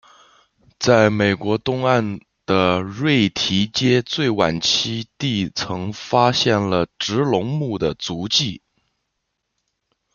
[0.79, 8.63] 在美国东岸的瑞提阶最晚期地层发现了植龙目的足迹。